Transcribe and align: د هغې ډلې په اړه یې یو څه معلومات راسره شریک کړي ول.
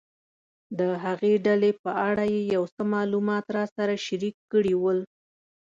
د 0.79 0.81
هغې 1.03 1.33
ډلې 1.45 1.71
په 1.83 1.91
اړه 2.09 2.23
یې 2.33 2.41
یو 2.55 2.63
څه 2.73 2.81
معلومات 2.93 3.45
راسره 3.57 3.95
شریک 4.05 4.35
کړي 4.51 4.75
ول. 4.81 4.99